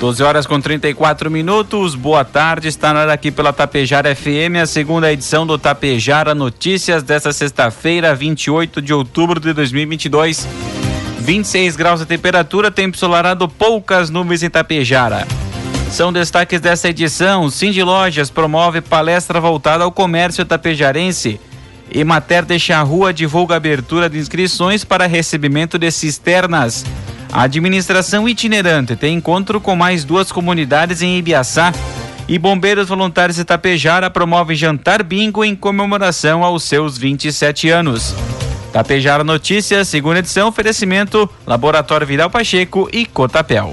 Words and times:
12 0.00 0.22
horas 0.22 0.46
com 0.46 0.58
34 0.58 1.30
minutos. 1.30 1.94
Boa 1.94 2.24
tarde. 2.24 2.68
Está 2.68 2.94
na 2.94 3.00
hora 3.00 3.12
aqui 3.12 3.30
pela 3.30 3.52
Tapejara 3.52 4.16
FM, 4.16 4.56
a 4.62 4.64
segunda 4.64 5.12
edição 5.12 5.46
do 5.46 5.58
Tapejara 5.58 6.34
Notícias 6.34 7.02
desta 7.02 7.34
sexta-feira, 7.34 8.14
28 8.14 8.80
de 8.80 8.94
outubro 8.94 9.38
de 9.38 9.52
2022. 9.52 10.48
26 11.18 11.76
graus 11.76 12.00
de 12.00 12.06
temperatura, 12.06 12.70
tempo 12.70 12.96
solarado, 12.96 13.46
poucas 13.46 14.08
nuvens 14.08 14.42
em 14.42 14.48
Tapejara. 14.48 15.28
São 15.90 16.10
destaques 16.10 16.62
dessa 16.62 16.88
edição. 16.88 17.50
Cindy 17.50 17.82
Lojas 17.82 18.30
promove 18.30 18.80
palestra 18.80 19.38
voltada 19.38 19.84
ao 19.84 19.92
comércio 19.92 20.46
tapejarense. 20.46 21.38
E 21.92 22.02
Mater 22.04 22.46
de 22.46 22.58
Charrua 22.58 23.12
divulga 23.12 23.56
abertura 23.56 24.08
de 24.08 24.16
inscrições 24.16 24.82
para 24.82 25.06
recebimento 25.06 25.78
de 25.78 25.90
cisternas. 25.90 26.86
A 27.32 27.42
administração 27.42 28.28
itinerante 28.28 28.96
tem 28.96 29.16
encontro 29.16 29.60
com 29.60 29.76
mais 29.76 30.04
duas 30.04 30.32
comunidades 30.32 31.00
em 31.00 31.16
Ibiaçá. 31.16 31.72
E 32.28 32.38
Bombeiros 32.38 32.88
Voluntários 32.88 33.36
de 33.36 33.44
Tapejara 33.44 34.08
promovem 34.08 34.56
jantar 34.56 35.02
bingo 35.02 35.44
em 35.44 35.56
comemoração 35.56 36.44
aos 36.44 36.62
seus 36.62 36.96
27 36.96 37.68
anos. 37.70 38.14
Tapejara 38.72 39.24
Notícias, 39.24 39.88
segunda 39.88 40.20
edição, 40.20 40.48
oferecimento 40.48 41.28
Laboratório 41.44 42.06
Viral 42.06 42.30
Pacheco 42.30 42.88
e 42.92 43.04
Cotapel. 43.04 43.72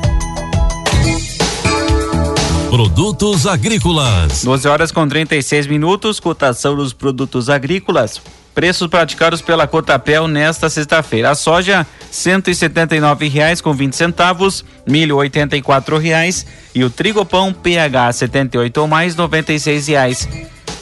Produtos 2.71 3.45
agrícolas. 3.45 4.45
12 4.45 4.65
horas 4.65 4.91
com 4.93 5.05
36 5.05 5.67
minutos, 5.67 6.21
cotação 6.21 6.73
dos 6.73 6.93
produtos 6.93 7.49
agrícolas. 7.49 8.21
Preços 8.55 8.87
praticados 8.87 9.41
pela 9.41 9.67
Cotapel 9.67 10.25
nesta 10.25 10.69
sexta-feira. 10.69 11.31
A 11.31 11.35
soja, 11.35 11.79
R$ 11.79 11.85
179,20 12.09 13.61
com 13.61 13.73
20 13.73 13.93
centavos, 13.93 14.63
milho 14.87 15.17
84 15.17 15.97
reais 15.97 16.45
e 16.73 16.81
o 16.85 16.89
trigopão 16.89 17.51
PH 17.51 18.13
78 18.13 18.77
ou 18.77 18.87
mais 18.87 19.17
96 19.17 19.87
reais. 19.87 20.29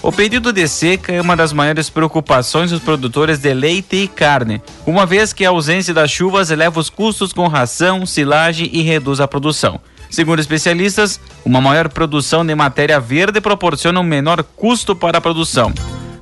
O 0.04 0.12
período 0.12 0.54
de 0.54 0.68
seca 0.68 1.12
é 1.12 1.20
uma 1.20 1.36
das 1.36 1.52
maiores 1.52 1.90
preocupações 1.90 2.70
dos 2.70 2.84
produtores 2.84 3.40
de 3.40 3.52
leite 3.52 3.96
e 3.96 4.08
carne, 4.08 4.62
uma 4.86 5.08
vez 5.08 5.34
que 5.34 5.44
a 5.44 5.50
ausência 5.50 5.92
das 5.92 6.12
chuvas 6.12 6.52
eleva 6.52 6.80
os 6.80 6.88
custos 6.88 7.34
com 7.34 7.48
ração, 7.48 8.06
silagem 8.06 8.70
e 8.72 8.84
reduz 8.84 9.20
a 9.20 9.28
produção. 9.28 9.82
Segundo 10.10 10.40
especialistas, 10.40 11.20
uma 11.46 11.62
maior 11.62 11.90
produção 11.90 12.46
de 12.46 12.56
matéria 12.56 13.00
verde 13.00 13.40
proporciona 13.40 14.00
um 14.00 14.04
menor 14.04 14.44
custo 14.44 14.96
para 14.96 15.20
a 15.20 15.22
produção. 15.22 15.72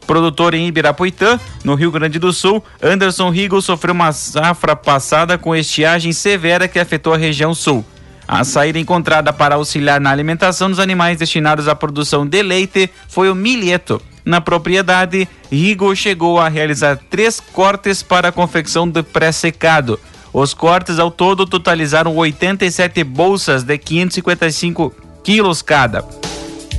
Produtor 0.06 0.54
em 0.54 0.68
Ibirapuitã, 0.68 1.40
no 1.64 1.76
Rio 1.76 1.92
Grande 1.92 2.20
do 2.20 2.32
Sul, 2.32 2.64
Anderson 2.82 3.30
Rigo 3.30 3.62
sofreu 3.62 3.94
uma 3.94 4.12
safra 4.12 4.76
passada 4.76 5.38
com 5.38 5.56
estiagem 5.56 6.14
severa 6.14 6.68
que 6.68 6.80
afetou 6.80 7.14
a 7.14 7.18
região 7.18 7.54
sul. 7.54 7.84
A 8.28 8.44
saída 8.44 8.78
encontrada 8.78 9.32
para 9.32 9.56
auxiliar 9.56 10.02
na 10.02 10.12
alimentação 10.12 10.70
dos 10.70 10.80
animais 10.80 11.18
destinados 11.18 11.68
à 11.68 11.76
produção 11.76 12.26
de 12.26 12.44
leite 12.44 12.90
foi 13.08 13.30
o 13.30 13.36
milheto. 13.36 14.02
Na 14.26 14.42
propriedade, 14.42 15.28
Rigo 15.50 15.96
chegou 15.96 16.38
a 16.38 16.50
realizar 16.50 17.00
três 17.10 17.40
cortes 17.40 18.04
para 18.04 18.28
a 18.28 18.32
confecção 18.34 18.88
do 18.88 19.02
pré-secado. 19.02 19.98
Os 20.34 20.54
cortes 20.54 21.00
ao 21.00 21.10
todo 21.10 21.46
totalizaram 21.46 22.16
87 22.16 23.04
bolsas 23.04 23.64
de 23.64 23.78
555 23.78 24.94
quilos 25.24 25.62
cada. 25.62 26.06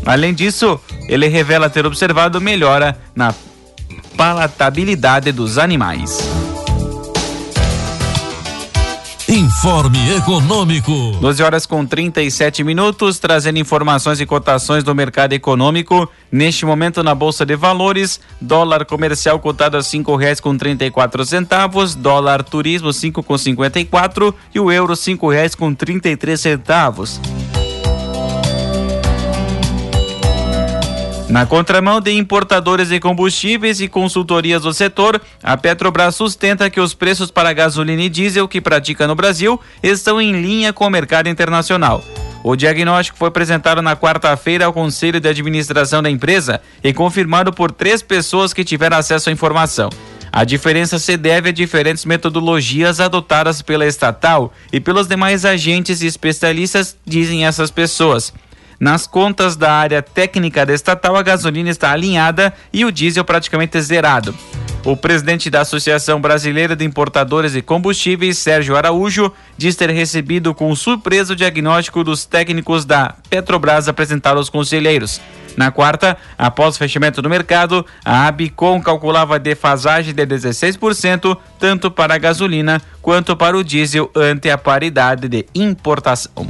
Além 0.06 0.32
disso, 0.32 0.80
ele 1.08 1.28
revela 1.28 1.68
ter 1.68 1.84
observado 1.86 2.40
melhora 2.40 2.98
na 3.14 3.34
palatabilidade 4.16 5.32
dos 5.32 5.58
animais. 5.58 6.18
Informe 9.28 9.98
Econômico. 10.16 10.90
12 11.20 11.42
horas 11.42 11.66
com 11.66 11.84
37 11.84 12.64
minutos, 12.64 13.18
trazendo 13.18 13.58
informações 13.58 14.22
e 14.22 14.24
cotações 14.26 14.82
do 14.82 14.94
mercado 14.94 15.34
econômico. 15.34 16.10
Neste 16.32 16.64
momento 16.64 17.02
na 17.02 17.14
Bolsa 17.14 17.44
de 17.44 17.54
Valores, 17.54 18.18
dólar 18.40 18.86
comercial 18.86 19.38
cotado 19.38 19.76
a 19.76 19.82
cinco 19.82 20.16
reais 20.16 20.40
com 20.40 20.56
trinta 20.56 20.86
e 20.86 20.90
quatro 20.90 21.26
centavos, 21.26 21.94
dólar 21.94 22.42
turismo 22.42 22.90
cinco 22.90 23.22
com 23.22 23.36
cinquenta 23.36 23.78
e 23.78 23.84
quatro 23.84 24.34
e 24.54 24.58
o 24.58 24.72
euro 24.72 24.96
cinco 24.96 25.28
reais 25.28 25.54
com 25.54 25.74
trinta 25.74 26.08
e 26.08 26.16
três 26.16 26.40
centavos. 26.40 27.20
Na 31.28 31.44
contramão 31.44 32.00
de 32.00 32.10
importadores 32.12 32.88
de 32.88 32.98
combustíveis 32.98 33.82
e 33.82 33.88
consultorias 33.88 34.62
do 34.62 34.72
setor, 34.72 35.20
a 35.42 35.58
Petrobras 35.58 36.14
sustenta 36.14 36.70
que 36.70 36.80
os 36.80 36.94
preços 36.94 37.30
para 37.30 37.52
gasolina 37.52 38.00
e 38.00 38.08
diesel 38.08 38.48
que 38.48 38.62
pratica 38.62 39.06
no 39.06 39.14
Brasil 39.14 39.60
estão 39.82 40.18
em 40.18 40.40
linha 40.40 40.72
com 40.72 40.86
o 40.86 40.90
mercado 40.90 41.28
internacional. 41.28 42.02
O 42.42 42.56
diagnóstico 42.56 43.18
foi 43.18 43.28
apresentado 43.28 43.82
na 43.82 43.94
quarta-feira 43.94 44.64
ao 44.64 44.72
Conselho 44.72 45.20
de 45.20 45.28
Administração 45.28 46.02
da 46.02 46.08
empresa 46.08 46.62
e 46.82 46.94
confirmado 46.94 47.52
por 47.52 47.70
três 47.70 48.00
pessoas 48.00 48.54
que 48.54 48.64
tiveram 48.64 48.96
acesso 48.96 49.28
à 49.28 49.32
informação. 49.32 49.90
A 50.32 50.44
diferença 50.44 50.98
se 50.98 51.14
deve 51.18 51.50
a 51.50 51.52
diferentes 51.52 52.06
metodologias 52.06 53.00
adotadas 53.00 53.60
pela 53.60 53.86
estatal 53.86 54.50
e 54.72 54.80
pelos 54.80 55.06
demais 55.06 55.44
agentes 55.44 56.00
e 56.00 56.06
especialistas, 56.06 56.96
dizem 57.04 57.44
essas 57.44 57.70
pessoas. 57.70 58.32
Nas 58.78 59.06
contas 59.06 59.56
da 59.56 59.72
área 59.72 60.00
técnica 60.00 60.64
da 60.64 60.72
estatal, 60.72 61.16
a 61.16 61.22
gasolina 61.22 61.68
está 61.68 61.90
alinhada 61.90 62.54
e 62.72 62.84
o 62.84 62.92
diesel 62.92 63.24
praticamente 63.24 63.80
zerado. 63.80 64.34
O 64.84 64.96
presidente 64.96 65.50
da 65.50 65.62
Associação 65.62 66.20
Brasileira 66.20 66.76
de 66.76 66.84
Importadores 66.84 67.52
de 67.52 67.60
Combustíveis, 67.60 68.38
Sérgio 68.38 68.76
Araújo, 68.76 69.32
diz 69.56 69.74
ter 69.74 69.90
recebido 69.90 70.54
com 70.54 70.74
surpresa 70.76 71.32
o 71.32 71.36
diagnóstico 71.36 72.04
dos 72.04 72.24
técnicos 72.24 72.84
da 72.84 73.16
Petrobras 73.28 73.88
apresentado 73.88 74.38
aos 74.38 74.48
conselheiros. 74.48 75.20
Na 75.56 75.72
quarta, 75.72 76.16
após 76.38 76.76
o 76.76 76.78
fechamento 76.78 77.20
do 77.20 77.28
mercado, 77.28 77.84
a 78.04 78.28
Abicom 78.28 78.80
calculava 78.80 79.40
defasagem 79.40 80.14
de 80.14 80.24
16%, 80.24 81.36
tanto 81.58 81.90
para 81.90 82.14
a 82.14 82.18
gasolina 82.18 82.80
quanto 83.02 83.36
para 83.36 83.58
o 83.58 83.64
diesel, 83.64 84.08
ante 84.14 84.48
a 84.48 84.56
paridade 84.56 85.28
de 85.28 85.44
importação. 85.52 86.46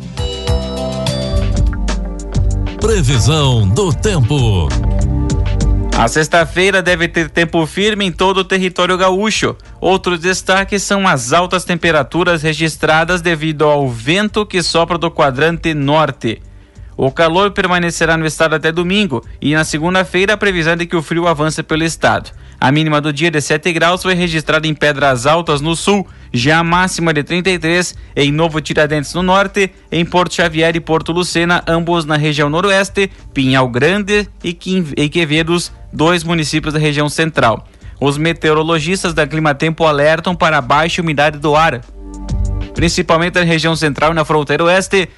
Previsão 2.89 3.69
do 3.69 3.93
tempo. 3.93 4.67
A 5.95 6.09
sexta-feira 6.09 6.81
deve 6.81 7.07
ter 7.07 7.29
tempo 7.29 7.67
firme 7.67 8.07
em 8.07 8.11
todo 8.11 8.39
o 8.39 8.45
território 8.45 8.97
gaúcho. 8.97 9.55
Outros 9.79 10.21
destaques 10.21 10.83
são 10.83 11.07
as 11.07 11.35
altas 11.35 11.67
temperaturas 11.67 12.41
registradas 12.41 13.21
devido 13.21 13.67
ao 13.67 13.91
vento 13.91 14.47
que 14.47 14.63
sopra 14.63 14.97
do 14.97 15.11
quadrante 15.11 15.75
norte. 15.75 16.41
O 17.01 17.13
calor 17.13 17.53
permanecerá 17.53 18.17
no 18.17 18.27
estado 18.27 18.57
até 18.57 18.73
domingo 18.73 19.25
e 19.41 19.55
na 19.55 19.63
segunda-feira 19.63 20.33
a 20.33 20.37
previsão 20.37 20.73
é 20.73 20.77
de 20.77 20.85
que 20.85 20.97
o 20.97 21.01
frio 21.01 21.29
avance 21.29 21.63
pelo 21.63 21.85
estado. 21.85 22.33
A 22.61 22.73
mínima 22.73 23.01
do 23.01 23.13
dia 23.13 23.31
de 23.31 23.41
7 23.41 23.73
graus 23.73 24.03
foi 24.03 24.15
registrada 24.15 24.67
em 24.67 24.75
Pedras 24.75 25.25
Altas, 25.25 25.61
no 25.61 25.77
sul, 25.77 26.05
já 26.33 26.59
a 26.59 26.65
máxima 26.65 27.15
de 27.15 27.23
33 27.23 27.95
em 28.17 28.33
Novo 28.33 28.61
Tiradentes, 28.61 29.15
no 29.15 29.23
norte, 29.23 29.71
em 29.93 30.05
Porto 30.05 30.35
Xavier 30.35 30.75
e 30.75 30.81
Porto 30.81 31.13
Lucena, 31.13 31.63
ambos 31.69 32.05
na 32.05 32.17
região 32.17 32.51
noroeste, 32.51 33.09
Pinhal 33.33 33.69
Grande 33.69 34.29
e 34.43 34.53
Quevedos, 35.09 35.71
dois 35.93 36.25
municípios 36.25 36.75
da 36.75 36.81
região 36.81 37.09
central. 37.09 37.65
Os 38.01 38.19
meteorologistas 38.19 39.15
da 39.15 39.25
Climatempo 39.25 39.85
alertam 39.85 40.35
para 40.35 40.59
a 40.59 40.61
baixa 40.61 41.01
umidade 41.01 41.39
do 41.39 41.55
ar, 41.55 41.81
principalmente 42.75 43.39
na 43.39 43.45
região 43.45 43.77
central 43.77 44.11
e 44.11 44.15
na 44.15 44.25
fronteira 44.25 44.65
oeste, 44.65 45.09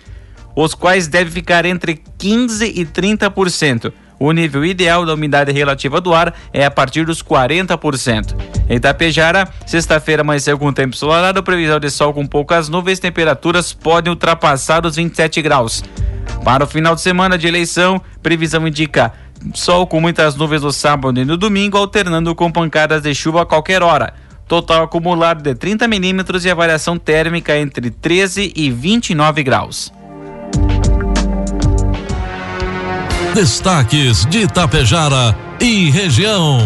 os 0.55 0.75
quais 0.75 1.09
devem 1.09 1.33
ficar 1.33 1.65
entre 1.65 2.03
15 2.19 2.67
e 2.67 2.85
30%. 2.85 3.93
O 4.19 4.33
nível 4.33 4.63
ideal 4.63 5.07
da 5.07 5.15
umidade 5.15 5.51
relativa 5.51 5.99
do 5.99 6.13
ar 6.13 6.35
é 6.53 6.63
a 6.67 6.71
partir 6.71 7.07
dos 7.07 7.23
40%. 7.23 8.37
Em 8.69 8.77
Itapejara, 8.77 9.49
sexta-feira 9.65 10.21
amanheceu 10.21 10.59
com 10.59 10.71
tempo 10.75 10.95
ensolarado, 10.95 11.43
previsão 11.43 11.81
de 11.81 11.91
sol 11.91 12.13
com 12.13 12.27
poucas 12.27 12.69
nuvens, 12.69 12.99
temperaturas 12.99 13.73
podem 13.73 14.11
ultrapassar 14.11 14.85
os 14.85 14.97
27 14.97 15.41
graus. 15.41 15.83
Para 16.45 16.65
o 16.65 16.67
final 16.67 16.95
de 16.95 17.01
semana 17.01 17.39
de 17.39 17.49
eleição, 17.49 17.99
previsão 18.23 18.69
indica 18.69 19.11
sol 19.55 19.87
com 19.87 20.03
muitas 20.03 20.35
nuvens 20.37 20.63
no 20.63 20.71
sábado 20.71 21.19
e 21.19 21.25
no 21.25 21.39
domingo, 21.39 21.79
alternando 21.79 22.35
com 22.35 22.53
pancadas 22.53 23.03
de 23.03 23.15
chuva 23.15 23.43
a 23.43 23.47
qualquer 23.47 23.83
hora. 23.83 24.13
Total 24.47 24.83
acumulado 24.83 25.43
de 25.43 25.55
30 25.55 25.89
milímetros 25.89 26.45
e 26.45 26.51
a 26.51 26.55
variação 26.55 26.99
térmica 26.99 27.57
entre 27.57 27.91
13 27.91 28.53
e 28.55 28.71
29 28.71 29.43
graus. 29.43 29.91
Destaques 33.35 34.27
de 34.27 34.41
Itapejara 34.41 35.37
e 35.61 35.89
região. 35.89 36.59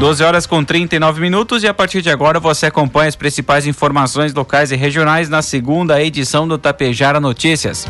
12 0.00 0.24
horas 0.24 0.44
com 0.44 0.64
39 0.64 1.20
minutos 1.20 1.62
e 1.62 1.68
a 1.68 1.72
partir 1.72 2.02
de 2.02 2.10
agora 2.10 2.40
você 2.40 2.66
acompanha 2.66 3.08
as 3.08 3.14
principais 3.14 3.64
informações 3.64 4.34
locais 4.34 4.72
e 4.72 4.76
regionais 4.76 5.28
na 5.28 5.40
segunda 5.40 6.02
edição 6.02 6.48
do 6.48 6.58
Tapejara 6.58 7.20
Notícias. 7.20 7.86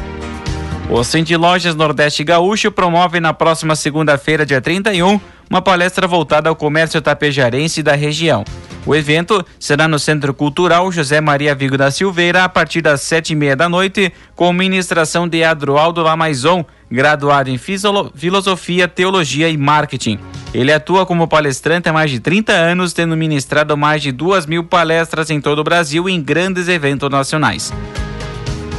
O 0.90 1.02
Cindy 1.02 1.34
Lojas 1.34 1.74
Nordeste 1.74 2.22
Gaúcho 2.22 2.70
promove 2.70 3.18
na 3.18 3.32
próxima 3.32 3.74
segunda-feira, 3.74 4.44
dia 4.44 4.60
31, 4.60 5.18
uma 5.50 5.62
palestra 5.62 6.06
voltada 6.06 6.48
ao 6.48 6.56
comércio 6.56 7.00
tapejarense 7.00 7.82
da 7.82 7.94
região. 7.94 8.44
O 8.86 8.94
evento 8.94 9.44
será 9.58 9.88
no 9.88 9.98
Centro 9.98 10.32
Cultural 10.32 10.92
José 10.92 11.20
Maria 11.20 11.56
Vigo 11.56 11.76
da 11.76 11.90
Silveira 11.90 12.44
a 12.44 12.48
partir 12.48 12.80
das 12.80 13.00
sete 13.00 13.32
e 13.32 13.36
meia 13.36 13.56
da 13.56 13.68
noite, 13.68 14.12
com 14.36 14.52
ministração 14.52 15.26
de 15.26 15.42
Adroaldo 15.42 16.02
Lamaison, 16.02 16.64
graduado 16.88 17.50
em 17.50 17.58
Filosofia, 17.58 18.86
Teologia 18.86 19.48
e 19.48 19.56
Marketing. 19.56 20.20
Ele 20.54 20.72
atua 20.72 21.04
como 21.04 21.26
palestrante 21.26 21.88
há 21.88 21.92
mais 21.92 22.12
de 22.12 22.20
30 22.20 22.52
anos, 22.52 22.92
tendo 22.92 23.16
ministrado 23.16 23.76
mais 23.76 24.02
de 24.02 24.12
duas 24.12 24.46
mil 24.46 24.62
palestras 24.62 25.30
em 25.30 25.40
todo 25.40 25.58
o 25.58 25.64
Brasil 25.64 26.08
em 26.08 26.22
grandes 26.22 26.68
eventos 26.68 27.10
nacionais. 27.10 27.72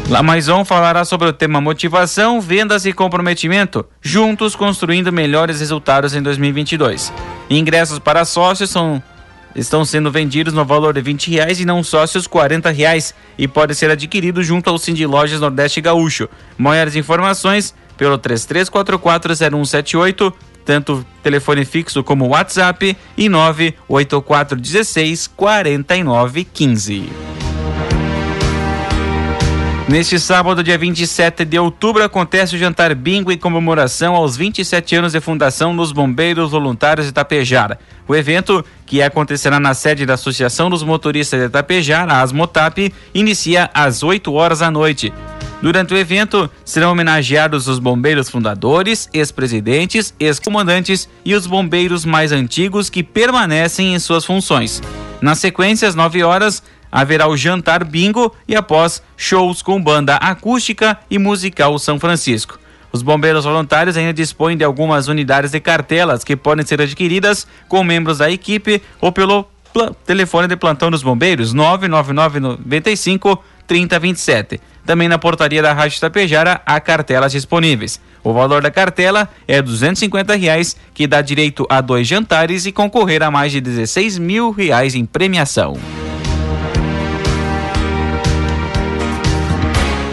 Lamaison 0.10 0.64
falará 0.64 1.04
sobre 1.04 1.28
o 1.28 1.34
tema 1.34 1.60
motivação, 1.60 2.40
vendas 2.40 2.86
e 2.86 2.94
comprometimento, 2.94 3.86
juntos 4.02 4.56
construindo 4.56 5.12
melhores 5.12 5.60
resultados 5.60 6.16
em 6.16 6.22
2022. 6.22 7.12
Ingressos 7.50 8.00
para 8.00 8.24
sócios 8.24 8.70
são 8.70 9.04
estão 9.54 9.84
sendo 9.84 10.10
vendidos 10.12 10.54
no 10.54 10.64
valor 10.64 10.94
de 10.94 11.02
20 11.02 11.32
reais 11.32 11.60
e 11.60 11.66
não 11.66 11.84
sócios 11.84 12.26
40 12.28 12.70
reais 12.70 13.14
e 13.38 13.50
pode 13.50 13.76
ser 13.76 13.92
adquirido 13.92 14.42
junto 14.44 14.70
ao 14.70 14.78
Cindy 14.78 15.06
Lojas 15.06 15.42
Nordeste 15.42 15.82
Gaúcho. 15.82 16.30
Maiores 16.58 16.96
informações 16.96 17.76
pelo 17.98 18.18
33440178, 18.20 20.34
tanto 20.64 21.06
telefone 21.22 21.66
fixo 21.66 22.02
como 22.04 22.30
WhatsApp 22.30 22.96
e 23.18 23.28
98416 23.28 25.28
4915. 25.28 27.10
Neste 29.88 30.20
sábado, 30.20 30.62
dia 30.62 30.78
27 30.78 31.46
de 31.46 31.58
outubro, 31.58 32.04
acontece 32.04 32.54
o 32.54 32.60
jantar 32.60 32.94
bingo 32.94 33.32
em 33.32 33.38
comemoração 33.38 34.16
aos 34.16 34.36
27 34.36 34.98
anos 34.98 35.14
de 35.14 35.22
fundação 35.22 35.74
dos 35.74 35.94
Bombeiros 35.94 36.52
Voluntários 36.52 37.06
de 37.06 37.12
Itapejara. 37.12 37.80
O 38.06 38.14
evento, 38.14 38.66
que 38.86 39.02
acontecerá 39.02 39.62
na 39.62 39.74
sede 39.74 40.06
da 40.06 40.16
Associação 40.16 40.70
dos 40.70 40.84
Motoristas 40.84 41.40
de 41.40 41.46
Itapejara, 41.46 42.12
a 42.12 42.22
ASMOTAP, 42.22 42.94
inicia 43.14 43.70
às 43.74 44.04
8 44.04 44.34
horas 44.34 44.60
da 44.60 44.70
noite. 44.70 45.14
Durante 45.62 45.94
o 45.94 45.98
evento, 45.98 46.50
serão 46.66 46.92
homenageados 46.92 47.70
os 47.70 47.80
bombeiros 47.80 48.30
fundadores, 48.30 49.10
ex-presidentes, 49.14 50.14
ex-comandantes 50.20 51.08
e 51.24 51.34
os 51.34 51.48
bombeiros 51.48 52.04
mais 52.04 52.34
antigos 52.34 52.90
que 52.90 53.02
permanecem 53.02 53.96
em 53.96 54.00
suas 54.00 54.26
funções. 54.26 54.82
Na 55.22 55.34
sequência, 55.34 55.88
às 55.88 55.96
9 55.96 56.22
horas, 56.24 56.62
haverá 56.92 57.28
o 57.28 57.38
jantar 57.38 57.84
bingo 57.84 58.34
e 58.48 58.56
após 58.56 59.02
shows 59.16 59.62
com 59.62 59.82
banda 59.82 60.16
acústica 60.16 60.98
e 61.10 61.18
musical 61.18 61.78
São 61.80 62.00
Francisco. 62.00 62.60
Os 62.92 63.02
bombeiros 63.02 63.46
voluntários 63.46 63.98
ainda 63.98 64.14
dispõem 64.14 64.58
de 64.58 64.64
algumas 64.64 65.08
unidades 65.08 65.52
de 65.52 65.60
cartelas 65.60 66.24
que 66.24 66.36
podem 66.36 66.66
ser 66.66 66.82
adquiridas 66.82 67.46
com 67.68 67.84
membros 67.84 68.20
da 68.20 68.32
equipe 68.32 68.82
ou 69.02 69.12
pelo 69.12 69.46
telefone 70.06 70.48
de 70.48 70.56
plantão 70.56 70.90
dos 70.90 71.04
bombeiros 71.04 71.54
999 71.54 72.40
95 72.40 73.44
3027. 73.68 74.60
Também 74.86 75.10
na 75.10 75.20
portaria 75.20 75.62
da 75.62 75.74
Rádio 75.74 76.00
Tapejara 76.00 76.62
há 76.66 76.80
cartelas 76.80 77.34
disponíveis. 77.34 78.00
O 78.24 78.34
valor 78.34 78.62
da 78.62 78.72
cartela 78.72 79.30
é 79.48 79.62
250 79.62 80.36
reais, 80.36 80.78
que 80.94 81.06
dá 81.06 81.22
direito 81.22 81.68
a 81.70 81.82
dois 81.82 82.08
jantares 82.08 82.66
e 82.66 82.72
concorrer 82.72 83.22
a 83.22 83.30
mais 83.30 83.52
de 83.52 83.60
16 83.60 84.18
mil 84.18 84.50
reais 84.52 84.96
em 84.96 85.06
premiação. 85.06 85.78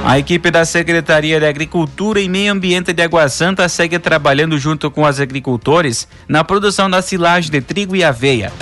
A 0.06 0.18
equipe 0.18 0.50
da 0.50 0.66
Secretaria 0.66 1.40
de 1.40 1.46
Agricultura 1.46 2.20
e 2.20 2.28
Meio 2.28 2.52
Ambiente 2.52 2.92
de 2.92 3.02
Água 3.02 3.26
Santa 3.30 3.66
segue 3.70 3.98
trabalhando 3.98 4.58
junto 4.58 4.90
com 4.90 5.02
os 5.02 5.18
agricultores 5.18 6.06
na 6.28 6.44
produção 6.44 6.90
da 6.90 7.00
silagem 7.00 7.50
de 7.50 7.62
trigo 7.62 7.96
e 7.96 8.04
aveia. 8.04 8.52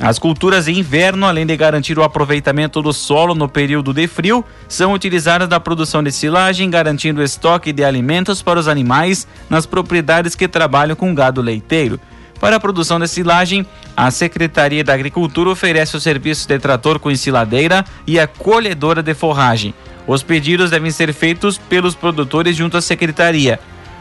As 0.00 0.18
culturas 0.18 0.64
de 0.64 0.72
inverno, 0.72 1.26
além 1.26 1.46
de 1.46 1.56
garantir 1.56 1.96
o 1.96 2.02
aproveitamento 2.02 2.82
do 2.82 2.92
solo 2.92 3.36
no 3.36 3.48
período 3.48 3.94
de 3.94 4.08
frio, 4.08 4.44
são 4.68 4.92
utilizadas 4.92 5.48
na 5.48 5.60
produção 5.60 6.02
de 6.02 6.10
silagem, 6.10 6.68
garantindo 6.68 7.22
estoque 7.22 7.72
de 7.72 7.84
alimentos 7.84 8.42
para 8.42 8.58
os 8.58 8.66
animais 8.66 9.28
nas 9.48 9.64
propriedades 9.64 10.34
que 10.34 10.48
trabalham 10.48 10.96
com 10.96 11.14
gado 11.14 11.40
leiteiro. 11.40 12.00
Para 12.40 12.56
a 12.56 12.60
produção 12.60 13.00
de 13.00 13.08
silagem, 13.08 13.66
a 13.96 14.10
Secretaria 14.10 14.84
da 14.84 14.94
Agricultura 14.94 15.50
oferece 15.50 15.96
o 15.96 16.00
serviço 16.00 16.46
de 16.46 16.58
trator 16.58 16.98
com 16.98 17.10
ensiladeira 17.10 17.84
e 18.06 18.18
a 18.18 18.26
colhedora 18.26 19.02
de 19.02 19.12
forragem. 19.12 19.74
Os 20.06 20.22
pedidos 20.22 20.70
devem 20.70 20.90
ser 20.90 21.12
feitos 21.12 21.58
pelos 21.58 21.94
produtores 21.94 22.56
junto 22.56 22.76
à 22.76 22.80
Secretaria. 22.80 23.58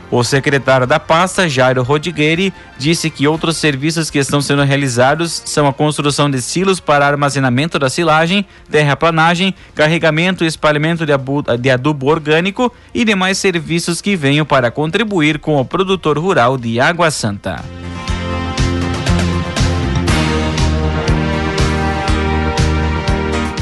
O 0.09 0.23
secretário 0.23 0.87
da 0.87 1.01
pasta, 1.01 1.49
Jairo 1.49 1.83
Rodigueri, 1.83 2.53
disse 2.77 3.09
que 3.09 3.27
outros 3.27 3.57
serviços 3.57 4.09
que 4.09 4.19
estão 4.19 4.39
sendo 4.39 4.63
realizados 4.63 5.41
são 5.45 5.67
a 5.67 5.73
construção 5.73 6.31
de 6.31 6.41
silos 6.41 6.79
para 6.79 7.05
armazenamento 7.05 7.77
da 7.77 7.89
silagem, 7.89 8.45
terraplanagem, 8.71 9.53
carregamento 9.75 10.45
e 10.45 10.47
espalhamento 10.47 11.05
de 11.05 11.69
adubo 11.69 12.07
orgânico 12.07 12.73
e 12.93 13.03
demais 13.03 13.37
serviços 13.37 13.99
que 13.99 14.15
venham 14.15 14.45
para 14.45 14.71
contribuir 14.71 15.39
com 15.39 15.59
o 15.59 15.65
produtor 15.65 16.17
rural 16.17 16.57
de 16.57 16.79
Água 16.79 17.11
Santa. 17.11 17.61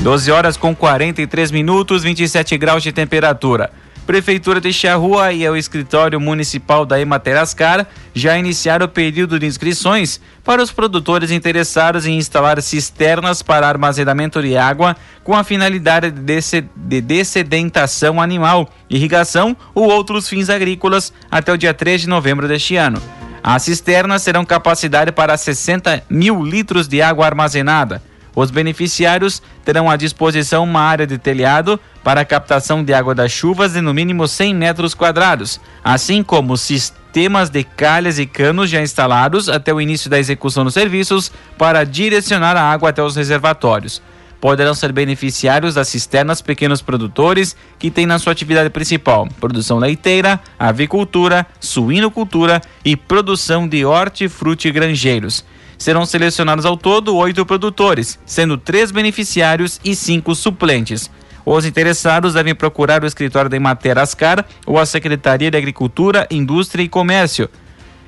12 0.05 0.31
horas 0.31 0.55
com 0.55 0.75
43 0.75 1.49
minutos, 1.49 2.03
27 2.03 2.55
graus 2.59 2.83
de 2.83 2.91
temperatura. 2.91 3.71
Prefeitura 4.05 4.61
de 4.61 4.71
Charrua 4.71 5.33
e 5.33 5.49
o 5.49 5.57
escritório 5.57 6.21
municipal 6.21 6.85
da 6.85 7.01
Ematerascar 7.01 7.87
já 8.13 8.37
iniciaram 8.37 8.85
o 8.85 8.89
período 8.89 9.39
de 9.39 9.47
inscrições 9.47 10.21
para 10.43 10.61
os 10.61 10.71
produtores 10.71 11.31
interessados 11.31 12.05
em 12.05 12.19
instalar 12.19 12.61
cisternas 12.61 13.41
para 13.41 13.67
armazenamento 13.67 14.43
de 14.43 14.55
água 14.55 14.95
com 15.23 15.33
a 15.33 15.43
finalidade 15.43 16.11
de 16.11 17.01
dessedentação 17.01 18.21
animal, 18.21 18.69
irrigação 18.87 19.57
ou 19.73 19.85
outros 19.89 20.29
fins 20.29 20.51
agrícolas 20.51 21.11
até 21.31 21.51
o 21.51 21.57
dia 21.57 21.73
3 21.73 22.01
de 22.01 22.07
novembro 22.07 22.47
deste 22.47 22.75
ano. 22.75 23.01
As 23.43 23.63
cisternas 23.63 24.23
terão 24.23 24.45
capacidade 24.45 25.11
para 25.11 25.35
60 25.35 26.03
mil 26.07 26.45
litros 26.45 26.87
de 26.87 27.01
água 27.01 27.25
armazenada. 27.25 28.03
Os 28.35 28.51
beneficiários 28.51 29.41
terão 29.63 29.89
à 29.89 29.95
disposição 29.95 30.65
uma 30.65 30.81
área 30.81 31.07
de 31.07 31.17
telhado 31.17 31.79
para 32.03 32.21
a 32.21 32.25
captação 32.25 32.83
de 32.83 32.93
água 32.93 33.15
das 33.15 33.31
chuvas 33.31 33.73
de 33.73 33.81
no 33.81 33.93
mínimo 33.93 34.27
100 34.27 34.53
metros 34.53 34.93
quadrados, 34.93 35.59
assim 35.81 36.21
como 36.21 36.57
sistemas 36.57 37.49
de 37.49 37.63
calhas 37.63 38.19
e 38.19 38.25
canos 38.25 38.69
já 38.69 38.81
instalados 38.81 39.47
até 39.47 39.73
o 39.73 39.79
início 39.79 40.09
da 40.09 40.19
execução 40.19 40.65
dos 40.65 40.73
serviços 40.73 41.31
para 41.57 41.85
direcionar 41.85 42.57
a 42.57 42.69
água 42.69 42.89
até 42.89 43.01
os 43.01 43.15
reservatórios. 43.15 44.01
poderão 44.41 44.75
ser 44.75 44.91
beneficiários 44.91 45.73
das 45.73 45.87
cisternas 45.87 46.39
pequenos 46.39 46.79
produtores 46.79 47.55
que 47.79 47.89
têm 47.89 48.05
na 48.05 48.19
sua 48.19 48.31
atividade 48.31 48.69
principal 48.69 49.27
produção 49.39 49.79
leiteira, 49.79 50.39
avicultura, 50.59 51.47
suinocultura 51.59 52.61
e 52.83 52.95
produção 52.95 53.67
de 53.67 53.83
hortifruti 53.85 54.69
granjeiros. 54.71 55.43
Serão 55.77 56.05
selecionados 56.05 56.65
ao 56.65 56.77
todo 56.77 57.15
oito 57.15 57.45
produtores, 57.45 58.19
sendo 58.25 58.57
três 58.57 58.91
beneficiários 58.91 59.79
e 59.83 59.95
cinco 59.95 60.35
suplentes. 60.35 61.09
Os 61.45 61.65
interessados 61.65 62.33
devem 62.33 62.55
procurar 62.55 63.03
o 63.03 63.07
escritório 63.07 63.49
da 63.49 63.57
Emater 63.57 63.97
Ascar 63.97 64.45
ou 64.65 64.79
a 64.79 64.85
Secretaria 64.85 65.51
de 65.51 65.57
Agricultura, 65.57 66.27
Indústria 66.31 66.83
e 66.83 66.89
Comércio 66.89 67.49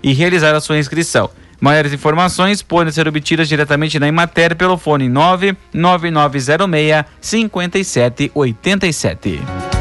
e 0.01 0.13
realizar 0.13 0.55
a 0.55 0.59
sua 0.59 0.79
inscrição. 0.79 1.29
Maiores 1.59 1.93
informações 1.93 2.61
podem 2.61 2.93
ser 2.93 3.07
obtidas 3.07 3.47
diretamente 3.47 3.97
na 3.99 4.07
Emater 4.07 4.55
pelo 4.55 4.77
fone 4.77 5.09
99906 5.09 7.05
5787. 7.19 9.76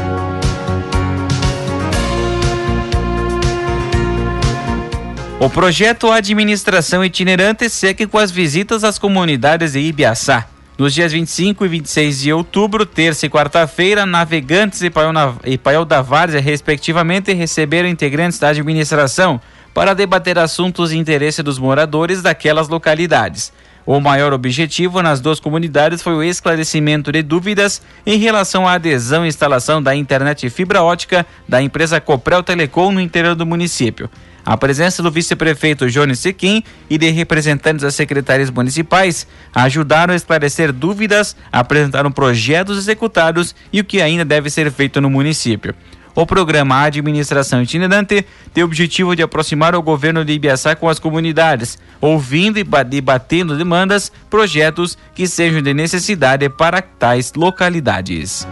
O 5.39 5.51
projeto 5.51 6.11
Administração 6.11 7.05
Itinerante 7.05 7.69
segue 7.69 8.07
com 8.07 8.17
as 8.17 8.31
visitas 8.31 8.83
às 8.83 8.97
comunidades 8.97 9.73
de 9.73 9.79
Ibiaçá. 9.79 10.47
Nos 10.79 10.95
dias 10.95 11.11
25 11.11 11.63
e 11.63 11.67
26 11.67 12.19
de 12.21 12.33
outubro, 12.33 12.87
terça 12.87 13.27
e 13.27 13.29
quarta-feira, 13.29 14.03
navegantes 14.03 14.81
e 14.81 15.57
Paiol 15.59 15.85
da 15.85 16.01
Várzea, 16.01 16.41
respectivamente, 16.41 17.33
receberam 17.33 17.87
integrantes 17.87 18.39
da 18.39 18.49
administração 18.49 19.39
para 19.75 19.93
debater 19.93 20.39
assuntos 20.39 20.89
de 20.89 20.97
interesse 20.97 21.43
dos 21.43 21.59
moradores 21.59 22.23
daquelas 22.23 22.67
localidades. 22.67 23.53
O 23.85 23.99
maior 23.99 24.33
objetivo 24.33 25.03
nas 25.03 25.21
duas 25.21 25.39
comunidades 25.39 26.01
foi 26.01 26.13
o 26.13 26.23
esclarecimento 26.23 27.11
de 27.11 27.21
dúvidas 27.21 27.81
em 28.07 28.17
relação 28.17 28.67
à 28.67 28.73
adesão 28.73 29.23
e 29.23 29.29
instalação 29.29 29.81
da 29.83 29.95
internet 29.95 30.49
fibra 30.49 30.81
ótica 30.81 31.25
da 31.47 31.61
empresa 31.61 32.01
Coprel 32.01 32.41
Telecom 32.41 32.91
no 32.91 32.99
interior 32.99 33.35
do 33.35 33.45
município. 33.45 34.09
A 34.47 34.55
presença 34.55 35.03
do 35.03 35.11
vice-prefeito 35.11 35.89
Jones 35.89 36.19
Sequim 36.19 36.63
e 36.89 36.97
de 36.97 37.09
representantes 37.09 37.81
das 37.81 37.95
secretarias 37.95 38.49
municipais 38.49 39.27
ajudaram 39.53 40.13
a 40.13 40.15
esclarecer 40.15 40.71
dúvidas, 40.71 41.35
apresentaram 41.51 42.09
projetos 42.09 42.77
executados 42.77 43.53
e 43.73 43.81
o 43.81 43.83
que 43.83 44.01
ainda 44.01 44.23
deve 44.23 44.49
ser 44.49 44.71
feito 44.71 45.01
no 45.01 45.09
município. 45.09 45.75
O 46.15 46.25
programa 46.25 46.81
Administração 46.81 47.61
Itinerante 47.61 48.25
tem 48.53 48.63
o 48.63 48.67
objetivo 48.67 49.17
de 49.17 49.21
aproximar 49.21 49.75
o 49.75 49.81
governo 49.81 50.23
de 50.23 50.31
Ibiaçá 50.31 50.77
com 50.77 50.87
as 50.87 50.97
comunidades, 50.97 51.77
ouvindo 51.99 52.57
e 52.57 52.63
debatendo 52.85 53.57
demandas, 53.57 54.09
projetos 54.29 54.97
que 55.13 55.27
sejam 55.27 55.61
de 55.61 55.73
necessidade 55.73 56.47
para 56.47 56.81
tais 56.81 57.33
localidades. 57.35 58.47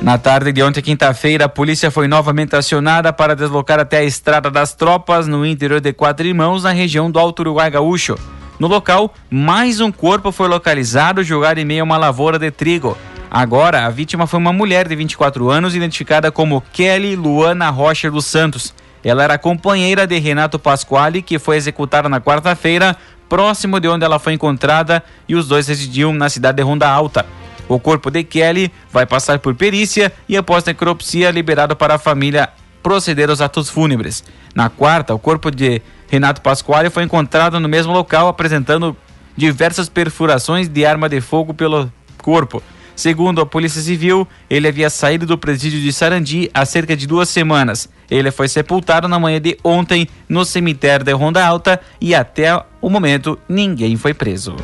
Na 0.00 0.16
tarde 0.16 0.52
de 0.52 0.62
ontem, 0.62 0.80
quinta-feira, 0.80 1.46
a 1.46 1.48
polícia 1.48 1.90
foi 1.90 2.06
novamente 2.06 2.54
acionada 2.54 3.12
para 3.12 3.34
deslocar 3.34 3.80
até 3.80 3.98
a 3.98 4.04
Estrada 4.04 4.48
das 4.48 4.72
Tropas, 4.72 5.26
no 5.26 5.44
interior 5.44 5.80
de 5.80 5.92
Quatro 5.92 6.24
Irmãos, 6.24 6.62
na 6.62 6.70
região 6.70 7.10
do 7.10 7.18
Alto 7.18 7.40
Uruguai 7.40 7.68
Gaúcho. 7.68 8.16
No 8.60 8.68
local, 8.68 9.12
mais 9.28 9.80
um 9.80 9.90
corpo 9.90 10.30
foi 10.30 10.46
localizado 10.46 11.22
jogado 11.24 11.58
em 11.58 11.64
meio 11.64 11.82
a 11.82 11.84
uma 11.84 11.96
lavoura 11.96 12.38
de 12.38 12.50
trigo. 12.50 12.96
Agora, 13.28 13.86
a 13.86 13.90
vítima 13.90 14.26
foi 14.26 14.38
uma 14.38 14.52
mulher 14.52 14.86
de 14.88 14.94
24 14.94 15.50
anos, 15.50 15.74
identificada 15.74 16.30
como 16.30 16.62
Kelly 16.72 17.16
Luana 17.16 17.68
Rocha 17.68 18.08
dos 18.08 18.24
Santos. 18.24 18.72
Ela 19.02 19.24
era 19.24 19.36
companheira 19.36 20.06
de 20.06 20.18
Renato 20.18 20.60
Pasquale, 20.60 21.22
que 21.22 21.40
foi 21.40 21.56
executada 21.56 22.08
na 22.08 22.20
quarta-feira, 22.20 22.96
próximo 23.28 23.80
de 23.80 23.88
onde 23.88 24.04
ela 24.04 24.18
foi 24.20 24.32
encontrada, 24.32 25.02
e 25.28 25.34
os 25.34 25.48
dois 25.48 25.66
residiam 25.66 26.12
na 26.12 26.28
cidade 26.28 26.56
de 26.56 26.62
Ronda 26.62 26.88
Alta. 26.88 27.26
O 27.68 27.78
corpo 27.78 28.10
de 28.10 28.24
Kelly 28.24 28.72
vai 28.90 29.04
passar 29.04 29.38
por 29.38 29.54
perícia 29.54 30.12
e, 30.28 30.36
após 30.36 30.64
necropsia, 30.64 31.30
liberado 31.30 31.76
para 31.76 31.96
a 31.96 31.98
família 31.98 32.48
proceder 32.82 33.28
aos 33.28 33.40
atos 33.40 33.68
fúnebres. 33.68 34.24
Na 34.54 34.70
quarta, 34.70 35.14
o 35.14 35.18
corpo 35.18 35.50
de 35.50 35.82
Renato 36.08 36.40
Pasquale 36.40 36.90
foi 36.90 37.02
encontrado 37.02 37.60
no 37.60 37.68
mesmo 37.68 37.92
local, 37.92 38.28
apresentando 38.28 38.96
diversas 39.36 39.88
perfurações 39.88 40.68
de 40.68 40.86
arma 40.86 41.08
de 41.08 41.20
fogo 41.20 41.52
pelo 41.52 41.92
corpo. 42.16 42.62
Segundo 42.96 43.40
a 43.40 43.46
Polícia 43.46 43.80
Civil, 43.80 44.26
ele 44.50 44.66
havia 44.66 44.90
saído 44.90 45.24
do 45.24 45.38
presídio 45.38 45.80
de 45.80 45.92
Sarandi 45.92 46.50
há 46.52 46.64
cerca 46.64 46.96
de 46.96 47.06
duas 47.06 47.28
semanas. 47.28 47.88
Ele 48.10 48.32
foi 48.32 48.48
sepultado 48.48 49.06
na 49.06 49.20
manhã 49.20 49.40
de 49.40 49.56
ontem 49.62 50.08
no 50.28 50.44
cemitério 50.44 51.04
de 51.04 51.12
Ronda 51.12 51.46
Alta 51.46 51.80
e 52.00 52.12
até 52.12 52.60
o 52.80 52.90
momento 52.90 53.38
ninguém 53.48 53.96
foi 53.96 54.12
preso. 54.12 54.56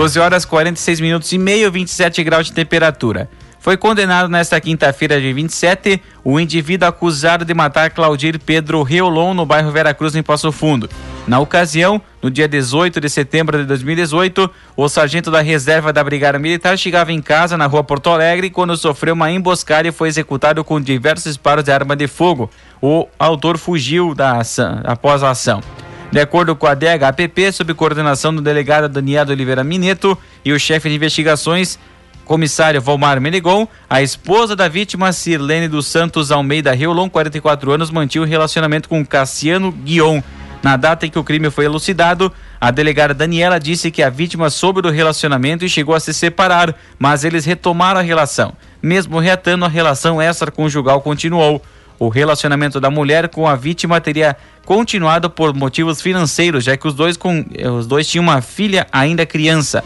12 0.00 0.18
horas 0.18 0.46
46 0.46 0.98
minutos 0.98 1.30
e 1.30 1.36
meio, 1.36 1.70
27 1.70 2.24
graus 2.24 2.46
de 2.46 2.54
temperatura. 2.54 3.28
Foi 3.58 3.76
condenado 3.76 4.30
nesta 4.30 4.58
quinta-feira 4.58 5.20
de 5.20 5.30
27 5.30 6.00
o 6.24 6.40
indivíduo 6.40 6.88
acusado 6.88 7.44
de 7.44 7.52
matar 7.52 7.90
Claudir 7.90 8.40
Pedro 8.40 8.82
Reolon 8.82 9.34
no 9.34 9.44
bairro 9.44 9.70
Veracruz, 9.70 10.16
em 10.16 10.22
Passo 10.22 10.50
Fundo. 10.50 10.88
Na 11.26 11.38
ocasião, 11.38 12.00
no 12.22 12.30
dia 12.30 12.48
18 12.48 12.98
de 12.98 13.10
setembro 13.10 13.58
de 13.58 13.66
2018, 13.66 14.50
o 14.74 14.88
sargento 14.88 15.30
da 15.30 15.42
reserva 15.42 15.92
da 15.92 16.02
Brigada 16.02 16.38
Militar 16.38 16.78
chegava 16.78 17.12
em 17.12 17.20
casa 17.20 17.58
na 17.58 17.66
rua 17.66 17.84
Porto 17.84 18.08
Alegre 18.08 18.48
quando 18.48 18.74
sofreu 18.78 19.12
uma 19.12 19.30
emboscada 19.30 19.86
e 19.86 19.92
foi 19.92 20.08
executado 20.08 20.64
com 20.64 20.80
diversos 20.80 21.24
disparos 21.24 21.62
de 21.62 21.72
arma 21.72 21.94
de 21.94 22.06
fogo. 22.06 22.50
O 22.80 23.06
autor 23.18 23.58
fugiu 23.58 24.14
da 24.14 24.38
ação, 24.38 24.80
após 24.82 25.22
a 25.22 25.28
ação. 25.28 25.60
De 26.10 26.18
acordo 26.18 26.56
com 26.56 26.66
a 26.66 26.74
DHPP, 26.74 27.52
sob 27.52 27.72
coordenação 27.72 28.34
do 28.34 28.42
delegado 28.42 28.88
Daniel 28.88 29.28
Oliveira 29.28 29.62
Mineto 29.62 30.18
e 30.44 30.52
o 30.52 30.58
chefe 30.58 30.88
de 30.88 30.96
investigações, 30.96 31.78
comissário 32.24 32.80
Valmar 32.80 33.20
Menegon, 33.20 33.68
a 33.88 34.02
esposa 34.02 34.56
da 34.56 34.66
vítima, 34.66 35.12
Sirlene 35.12 35.68
dos 35.68 35.86
Santos 35.86 36.32
Almeida 36.32 36.72
Reolon, 36.72 37.08
44 37.08 37.70
anos, 37.70 37.90
mantinha 37.90 38.22
um 38.22 38.26
relacionamento 38.26 38.88
com 38.88 39.06
Cassiano 39.06 39.70
Guion. 39.70 40.20
Na 40.62 40.76
data 40.76 41.06
em 41.06 41.10
que 41.10 41.18
o 41.18 41.24
crime 41.24 41.48
foi 41.48 41.64
elucidado, 41.64 42.32
a 42.60 42.72
delegada 42.72 43.14
Daniela 43.14 43.60
disse 43.60 43.90
que 43.90 44.02
a 44.02 44.10
vítima 44.10 44.50
soube 44.50 44.82
do 44.82 44.90
relacionamento 44.90 45.64
e 45.64 45.68
chegou 45.68 45.94
a 45.94 46.00
se 46.00 46.12
separar, 46.12 46.74
mas 46.98 47.22
eles 47.22 47.44
retomaram 47.44 48.00
a 48.00 48.02
relação. 48.02 48.52
Mesmo 48.82 49.20
reatando, 49.20 49.64
a 49.64 49.68
relação 49.68 50.20
extraconjugal 50.20 51.00
continuou. 51.02 51.62
O 52.00 52.08
relacionamento 52.08 52.80
da 52.80 52.88
mulher 52.88 53.28
com 53.28 53.46
a 53.46 53.54
vítima 53.54 54.00
teria 54.00 54.34
continuado 54.64 55.28
por 55.28 55.54
motivos 55.54 56.00
financeiros, 56.00 56.64
já 56.64 56.74
que 56.74 56.88
os 56.88 56.94
dois, 56.94 57.14
com, 57.14 57.44
os 57.76 57.86
dois 57.86 58.08
tinham 58.08 58.22
uma 58.22 58.40
filha 58.40 58.86
ainda 58.90 59.26
criança. 59.26 59.84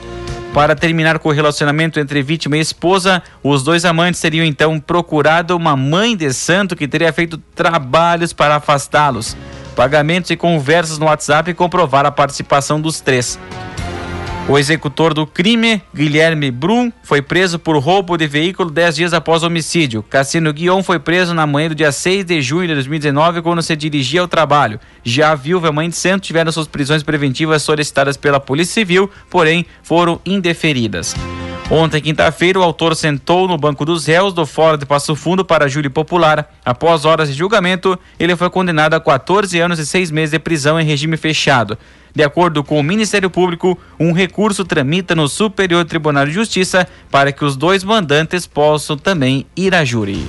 Para 0.55 0.77
terminar 0.77 1.19
com 1.19 1.29
o 1.29 1.33
relacionamento 1.33 1.99
entre 1.99 2.23
vítima 2.23 2.57
e 2.57 2.61
esposa, 2.61 3.21
os 3.43 3.65
dois 3.65 3.85
amantes 3.85 4.21
teriam 4.21 4.47
então 4.47 4.79
procurado 4.79 5.57
uma 5.57 5.77
mãe 5.77 6.17
de 6.17 6.33
santo 6.33 6.77
que 6.77 6.87
teria 6.87 7.13
feito 7.13 7.37
trabalhos 7.37 8.33
para 8.33 8.55
afastá-los. 8.55 9.37
Pagamentos 9.75 10.31
e 10.31 10.37
conversas 10.37 10.99
no 10.99 11.07
WhatsApp 11.07 11.53
comprovaram 11.55 12.11
a 12.11 12.13
participação 12.13 12.81
dos 12.81 13.01
três. 13.01 13.37
O 14.47 14.59
executor 14.59 15.15
do 15.15 15.27
crime, 15.27 15.83
Guilherme 15.95 16.51
Brum, 16.51 16.93
foi 17.03 17.23
preso 17.23 17.59
por 17.59 17.79
roubo 17.79 18.15
de 18.19 18.27
veículo 18.27 18.71
dez 18.71 18.95
dias 18.95 19.15
após 19.15 19.43
o 19.43 19.47
homicídio. 19.47 20.03
Cassino 20.03 20.53
Guion 20.53 20.83
foi 20.83 20.99
preso 20.99 21.33
na 21.33 21.47
manhã 21.47 21.69
do 21.69 21.75
dia 21.75 21.91
6 21.91 22.27
de 22.27 22.43
junho 22.43 22.69
de 22.69 22.75
2019, 22.75 23.41
quando 23.41 23.63
se 23.63 23.75
dirigia 23.75 24.21
ao 24.21 24.29
trabalho. 24.29 24.79
Já 25.03 25.33
a 25.33 25.35
viúva 25.35 25.69
e 25.69 25.71
a 25.71 25.73
mãe 25.73 25.89
de 25.89 25.97
santo 25.97 26.25
tiveram 26.25 26.53
suas 26.53 26.67
prisões 26.67 27.03
preventivas 27.03 27.63
solicitadas 27.63 28.19
pela 28.19 28.39
Polícia 28.39 28.75
Civil, 28.75 29.11
porém 29.31 29.65
foram 29.83 30.21
indeferidas. 30.27 31.17
Ontem, 31.71 32.03
quinta-feira, 32.03 32.61
o 32.61 32.63
autor 32.63 32.95
sentou 32.95 33.49
no 33.49 33.57
banco 33.57 33.87
dos 33.87 34.05
réus 34.05 34.35
do 34.35 34.45
Fórum 34.45 34.77
de 34.77 34.85
Passo 34.85 35.17
Fundo 35.17 35.43
para 35.43 35.67
júri 35.69 35.89
popular. 35.89 36.55
Após 36.63 37.07
horas 37.07 37.31
de 37.31 37.35
julgamento, 37.35 37.99
ele 38.21 38.37
foi 38.37 38.51
condenado 38.51 38.93
a 38.93 39.01
14 39.01 39.59
anos 39.59 39.79
e 39.79 39.87
6 39.87 40.11
meses 40.11 40.33
de 40.33 40.39
prisão 40.39 40.79
em 40.79 40.85
regime 40.85 41.17
fechado. 41.17 41.79
De 42.15 42.23
acordo 42.23 42.63
com 42.63 42.79
o 42.79 42.83
Ministério 42.83 43.29
Público, 43.29 43.77
um 43.99 44.13
recurso 44.13 44.65
tramita 44.65 45.17
no 45.17 45.27
Superior 45.27 45.85
Tribunal 45.85 46.25
de 46.27 46.33
Justiça 46.33 46.87
para 47.11 47.33
que 47.33 47.45
os 47.45 47.57
dois 47.57 47.83
mandantes 47.83 48.47
possam 48.47 48.97
também 48.97 49.45
ir 49.57 49.75
a 49.75 49.85
júri. 49.85 50.25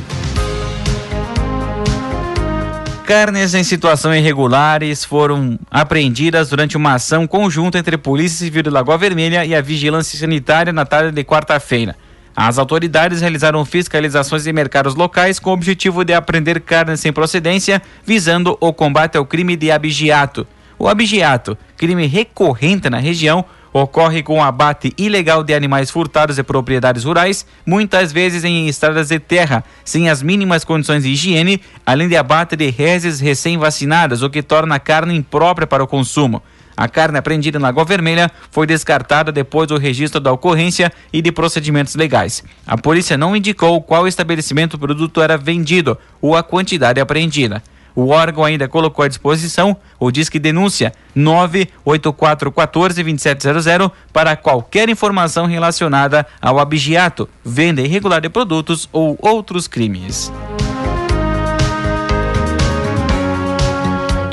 Carnes 3.05 3.53
em 3.53 3.63
situação 3.63 4.15
irregulares 4.15 5.05
foram 5.05 5.59
apreendidas 5.69 6.49
durante 6.49 6.75
uma 6.75 6.95
ação 6.95 7.27
conjunta 7.27 7.77
entre 7.77 7.97
a 7.97 7.99
Polícia 7.99 8.39
Civil 8.39 8.63
de 8.63 8.71
Lagoa 8.71 8.97
Vermelha 8.97 9.45
e 9.45 9.53
a 9.53 9.61
Vigilância 9.61 10.17
Sanitária 10.17 10.73
na 10.73 10.85
tarde 10.87 11.11
de 11.11 11.23
quarta-feira. 11.23 11.95
As 12.35 12.57
autoridades 12.57 13.21
realizaram 13.21 13.63
fiscalizações 13.63 14.47
em 14.47 14.51
mercados 14.51 14.95
locais 14.95 15.37
com 15.37 15.51
o 15.51 15.53
objetivo 15.53 16.03
de 16.03 16.15
apreender 16.15 16.59
carne 16.59 16.97
sem 16.97 17.13
procedência, 17.13 17.79
visando 18.03 18.57
o 18.59 18.73
combate 18.73 19.17
ao 19.17 19.25
crime 19.25 19.55
de 19.55 19.69
abigeato. 19.69 20.47
O 20.77 20.87
abigeato, 20.89 21.57
crime 21.77 22.05
recorrente 22.05 22.89
na 22.89 22.97
região, 22.97 23.45
ocorre 23.71 24.23
com 24.23 24.39
o 24.39 24.43
abate 24.43 24.93
ilegal 24.97 25.43
de 25.43 25.53
animais 25.53 25.91
furtados 25.91 26.37
de 26.37 26.43
propriedades 26.43 27.03
rurais, 27.03 27.45
muitas 27.65 28.11
vezes 28.11 28.43
em 28.43 28.67
estradas 28.67 29.09
de 29.09 29.19
terra, 29.19 29.63
sem 29.83 30.09
as 30.09 30.21
mínimas 30.21 30.63
condições 30.63 31.03
de 31.03 31.09
higiene, 31.09 31.61
além 31.85 32.07
de 32.07 32.15
abate 32.15 32.55
de 32.55 32.69
reses 32.69 33.19
recém-vacinadas, 33.19 34.21
o 34.21 34.29
que 34.29 34.41
torna 34.41 34.75
a 34.75 34.79
carne 34.79 35.15
imprópria 35.15 35.67
para 35.67 35.83
o 35.83 35.87
consumo. 35.87 36.41
A 36.77 36.89
carne 36.89 37.17
apreendida 37.17 37.57
na 37.57 37.67
Lagoa 37.67 37.85
Vermelha 37.85 38.29
foi 38.51 38.67
descartada 38.67 39.31
depois 39.31 39.67
do 39.67 39.77
registro 39.77 40.19
da 40.19 40.31
ocorrência 40.31 40.91
e 41.11 41.21
de 41.21 41.31
procedimentos 41.31 41.95
legais. 41.95 42.43
A 42.67 42.77
polícia 42.77 43.17
não 43.17 43.35
indicou 43.35 43.81
qual 43.81 44.07
estabelecimento 44.07 44.73
o 44.73 44.79
produto 44.79 45.21
era 45.21 45.37
vendido 45.37 45.97
ou 46.21 46.35
a 46.35 46.43
quantidade 46.43 46.99
apreendida. 46.99 47.63
O 47.95 48.09
órgão 48.09 48.43
ainda 48.43 48.67
colocou 48.67 49.05
à 49.05 49.07
disposição 49.07 49.77
o 49.97 50.11
Disque 50.11 50.37
Denúncia 50.37 50.91
984142700 51.15 53.89
para 54.11 54.35
qualquer 54.35 54.89
informação 54.89 55.45
relacionada 55.45 56.27
ao 56.41 56.59
abigeato, 56.59 57.29
venda 57.43 57.81
irregular 57.81 58.19
de 58.19 58.29
produtos 58.29 58.89
ou 58.91 59.17
outros 59.21 59.67
crimes. 59.67 60.31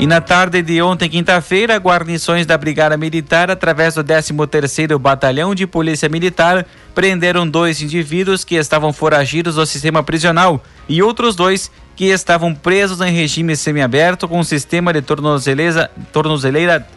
E 0.03 0.05
na 0.05 0.19
tarde 0.19 0.61
de 0.61 0.81
ontem, 0.81 1.09
quinta-feira, 1.09 1.77
guarnições 1.77 2.45
da 2.45 2.57
Brigada 2.57 2.97
Militar, 2.97 3.49
através 3.49 3.95
do 3.95 4.03
13º 4.03 4.99
Batalhão 4.99 5.55
de 5.55 5.65
Polícia 5.65 6.09
Militar, 6.09 6.65
prenderam 6.93 7.47
dois 7.47 7.81
indivíduos 7.81 8.43
que 8.43 8.55
estavam 8.55 8.91
foragidos 8.91 9.55
do 9.55 9.65
sistema 9.65 10.03
prisional 10.03 10.61
e 10.89 11.01
outros 11.01 11.37
dois 11.37 11.71
que 11.95 12.05
estavam 12.05 12.53
presos 12.53 13.01
em 13.01 13.11
regime 13.11 13.55
semiaberto 13.55 14.27
com 14.27 14.39
o 14.39 14.45
sistema 14.45 14.91
de 14.91 15.01
tornozeleira, 15.01 15.91
tornozeleira 16.11 16.87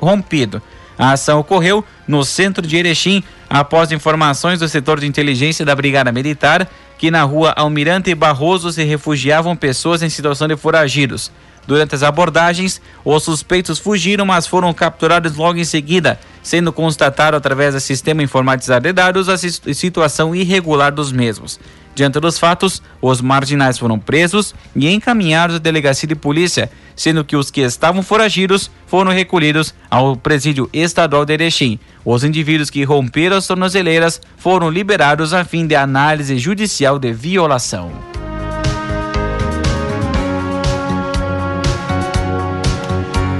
rompido. 0.00 0.62
A 0.98 1.12
ação 1.12 1.38
ocorreu 1.40 1.84
no 2.06 2.24
centro 2.24 2.66
de 2.66 2.76
Erechim 2.76 3.22
após 3.48 3.92
informações 3.92 4.58
do 4.58 4.68
setor 4.68 4.98
de 4.98 5.06
inteligência 5.06 5.64
da 5.64 5.74
Brigada 5.74 6.10
Militar 6.10 6.68
que 6.98 7.10
na 7.10 7.22
rua 7.22 7.54
Almirante 7.56 8.12
Barroso 8.14 8.72
se 8.72 8.82
refugiavam 8.82 9.54
pessoas 9.54 10.02
em 10.02 10.10
situação 10.10 10.48
de 10.48 10.56
foragidos. 10.56 11.30
Durante 11.64 11.94
as 11.94 12.02
abordagens, 12.02 12.80
os 13.04 13.22
suspeitos 13.22 13.78
fugiram, 13.78 14.26
mas 14.26 14.46
foram 14.46 14.72
capturados 14.74 15.36
logo 15.36 15.58
em 15.58 15.64
seguida, 15.64 16.18
sendo 16.42 16.72
constatado 16.72 17.36
através 17.36 17.74
do 17.74 17.80
sistema 17.80 18.22
informatizado 18.22 18.84
de 18.88 18.92
dados 18.92 19.28
a 19.28 19.36
situação 19.36 20.34
irregular 20.34 20.90
dos 20.90 21.12
mesmos. 21.12 21.60
Diante 21.98 22.20
dos 22.20 22.38
fatos, 22.38 22.80
os 23.02 23.20
marginais 23.20 23.76
foram 23.76 23.98
presos 23.98 24.54
e 24.76 24.88
encaminhados 24.88 25.56
à 25.56 25.58
delegacia 25.58 26.06
de 26.06 26.14
polícia, 26.14 26.70
sendo 26.94 27.24
que 27.24 27.34
os 27.34 27.50
que 27.50 27.60
estavam 27.60 28.04
foragidos 28.04 28.70
foram 28.86 29.10
recolhidos 29.10 29.74
ao 29.90 30.14
presídio 30.14 30.70
estadual 30.72 31.24
de 31.24 31.32
Erechim. 31.32 31.76
Os 32.04 32.22
indivíduos 32.22 32.70
que 32.70 32.84
romperam 32.84 33.36
as 33.36 33.48
tornozeleiras 33.48 34.20
foram 34.36 34.70
liberados 34.70 35.34
a 35.34 35.44
fim 35.44 35.66
de 35.66 35.74
análise 35.74 36.38
judicial 36.38 37.00
de 37.00 37.12
violação. 37.12 37.90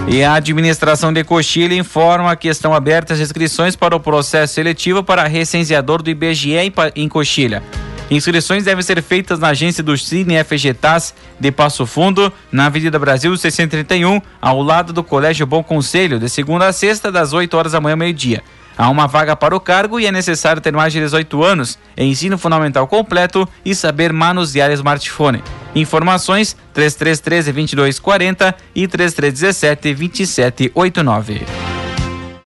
E 0.08 0.24
a 0.24 0.34
administração 0.34 1.12
de 1.12 1.22
Coxilha 1.22 1.76
informa 1.76 2.34
que 2.34 2.48
estão 2.48 2.74
abertas 2.74 3.20
inscrições 3.20 3.76
para 3.76 3.94
o 3.94 4.00
processo 4.00 4.54
seletivo 4.54 5.04
para 5.04 5.28
recenseador 5.28 6.02
do 6.02 6.10
IBGE 6.10 6.56
em 6.96 7.08
Coxilha. 7.08 7.62
Inscrições 8.10 8.64
devem 8.64 8.82
ser 8.82 9.02
feitas 9.02 9.38
na 9.38 9.48
agência 9.48 9.82
do 9.82 9.96
Cine 9.96 10.42
FGTAS 10.42 11.14
de 11.38 11.52
Passo 11.52 11.84
Fundo, 11.84 12.32
na 12.50 12.66
Avenida 12.66 12.98
Brasil 12.98 13.36
631, 13.36 14.20
ao 14.40 14.62
lado 14.62 14.92
do 14.92 15.04
Colégio 15.04 15.46
Bom 15.46 15.62
Conselho, 15.62 16.18
de 16.18 16.28
segunda 16.28 16.66
a 16.66 16.72
sexta, 16.72 17.12
das 17.12 17.34
8 17.34 17.54
horas 17.54 17.72
da 17.72 17.80
manhã 17.80 17.92
ao 17.92 17.98
meio-dia. 17.98 18.42
Há 18.78 18.88
uma 18.88 19.06
vaga 19.06 19.34
para 19.34 19.54
o 19.54 19.60
cargo 19.60 19.98
e 19.98 20.06
é 20.06 20.12
necessário 20.12 20.62
ter 20.62 20.72
mais 20.72 20.92
de 20.92 21.00
18 21.00 21.42
anos, 21.42 21.78
ensino 21.96 22.38
fundamental 22.38 22.86
completo 22.86 23.46
e 23.64 23.74
saber 23.74 24.12
manusear 24.12 24.70
smartphone. 24.70 25.42
Informações 25.74 26.56
3313 26.72 27.52
2240 27.52 28.54
e 28.74 28.86
3317 28.86 29.94
2789. 29.94 31.67